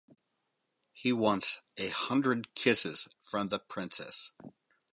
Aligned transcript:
He 0.93 1.13
wants 1.13 1.61
a 1.77 1.89
hundred 1.89 2.55
kisses 2.55 3.07
from 3.21 3.49
the 3.49 3.59
princess. 3.59 4.31